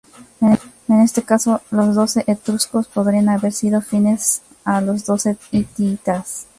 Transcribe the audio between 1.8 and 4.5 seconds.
doce etruscos podrían haber sido afines